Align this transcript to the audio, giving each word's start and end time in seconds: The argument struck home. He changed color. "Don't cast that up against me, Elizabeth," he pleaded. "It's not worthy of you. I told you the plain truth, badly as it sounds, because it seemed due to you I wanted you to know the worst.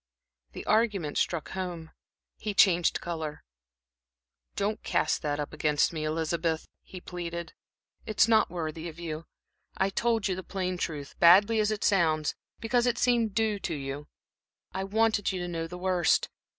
The 0.53 0.65
argument 0.65 1.19
struck 1.19 1.51
home. 1.51 1.91
He 2.39 2.55
changed 2.55 3.01
color. 3.01 3.43
"Don't 4.55 4.81
cast 4.81 5.21
that 5.21 5.39
up 5.39 5.53
against 5.53 5.93
me, 5.93 6.05
Elizabeth," 6.05 6.67
he 6.81 6.99
pleaded. 6.99 7.53
"It's 8.07 8.27
not 8.27 8.49
worthy 8.49 8.89
of 8.89 8.97
you. 8.97 9.27
I 9.77 9.91
told 9.91 10.27
you 10.27 10.33
the 10.35 10.41
plain 10.41 10.79
truth, 10.79 11.13
badly 11.19 11.59
as 11.59 11.69
it 11.69 11.83
sounds, 11.83 12.33
because 12.59 12.87
it 12.87 12.97
seemed 12.97 13.35
due 13.35 13.59
to 13.59 13.75
you 13.75 14.07
I 14.71 14.85
wanted 14.85 15.31
you 15.31 15.39
to 15.39 15.47
know 15.47 15.67
the 15.67 15.77
worst. 15.77 16.29